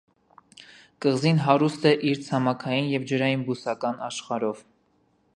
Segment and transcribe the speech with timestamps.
[1.05, 4.65] Կղզին հարուստ է իր ցամաքային և ջրային բուսական աշխարհով։